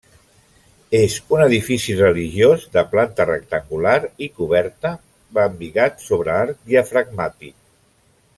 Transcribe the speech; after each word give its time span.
És 0.99 1.17
un 1.35 1.43
edifici 1.47 1.97
religiós 1.99 2.65
de 2.77 2.83
planta 2.95 3.27
rectangular 3.31 3.93
i 4.29 4.31
coberta 4.41 4.95
amb 4.95 5.43
embigat 5.45 6.03
sobre 6.11 6.35
arc 6.43 6.67
diafragmàtic. 6.73 7.59